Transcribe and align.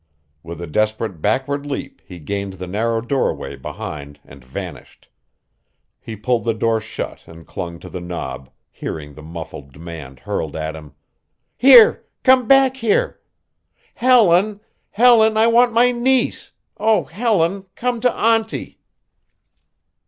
With 0.41 0.59
a 0.59 0.65
desperate 0.65 1.21
backward 1.21 1.63
leap 1.67 2.01
he 2.03 2.17
gained 2.17 2.53
the 2.53 2.65
narrow 2.65 3.01
doorway 3.01 3.55
behind 3.55 4.19
and 4.25 4.43
vanished. 4.43 5.09
He 5.99 6.15
pulled 6.15 6.43
the 6.43 6.55
door 6.55 6.81
shut 6.81 7.21
and 7.27 7.45
clung 7.45 7.77
to 7.81 7.87
the 7.87 8.01
knob, 8.01 8.49
hearing 8.71 9.13
the 9.13 9.21
muffled 9.21 9.71
demand 9.73 10.21
hurled 10.21 10.55
at 10.55 10.75
him: 10.75 10.95
"Here! 11.55 12.03
Come 12.23 12.47
back 12.47 12.77
here! 12.77 13.19
Helen! 13.93 14.61
Helen! 14.89 15.37
I 15.37 15.45
want 15.45 15.71
my 15.71 15.91
niece! 15.91 16.51
Oh, 16.79 17.03
Helen, 17.03 17.67
come 17.75 18.01
to 18.01 18.11
auntie!" 18.11 18.79